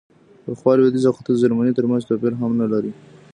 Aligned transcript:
پخوا 0.45 0.71
لوېدیځ 0.77 1.03
او 1.07 1.15
ختیځ 1.19 1.37
جرمني 1.41 1.73
ترمنځ 1.77 2.01
توپیر 2.09 2.33
هم 2.41 2.51
نه 2.61 2.67
لري. 2.73 2.91